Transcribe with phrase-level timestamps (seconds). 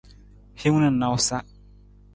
[0.59, 1.37] Hiwung na nawusa.